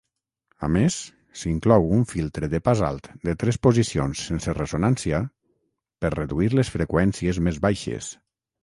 [0.67, 0.95] A més,
[1.41, 5.23] s'inclou un filtre de pas alt de tres posicions sense ressonància
[6.05, 8.13] per reduir les freqüències més baixes.